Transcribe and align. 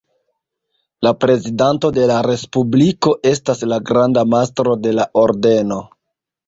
La 1.07 1.11
prezidanto 1.25 1.91
de 1.99 2.07
la 2.13 2.17
Respubliko 2.29 3.15
estas 3.35 3.65
la 3.75 3.81
granda 3.93 4.29
mastro 4.35 4.77
de 4.89 5.01
la 5.01 5.11
Ordeno. 5.27 5.85